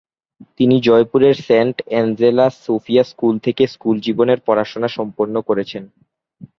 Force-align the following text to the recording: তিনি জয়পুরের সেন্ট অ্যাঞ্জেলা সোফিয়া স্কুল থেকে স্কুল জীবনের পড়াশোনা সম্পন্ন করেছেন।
তিনি 0.59 0.75
জয়পুরের 0.81 1.35
সেন্ট 1.47 1.75
অ্যাঞ্জেলা 1.85 2.47
সোফিয়া 2.63 3.03
স্কুল 3.03 3.35
থেকে 3.39 3.63
স্কুল 3.67 3.95
জীবনের 3.99 4.39
পড়াশোনা 4.47 4.89
সম্পন্ন 4.97 5.35
করেছেন। 5.49 5.83